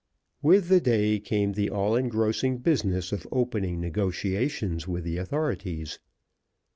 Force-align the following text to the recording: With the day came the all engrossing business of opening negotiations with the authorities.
With 0.41 0.67
the 0.67 0.81
day 0.81 1.19
came 1.19 1.51
the 1.51 1.69
all 1.69 1.95
engrossing 1.95 2.57
business 2.57 3.11
of 3.11 3.27
opening 3.31 3.79
negotiations 3.79 4.87
with 4.87 5.03
the 5.03 5.17
authorities. 5.17 5.99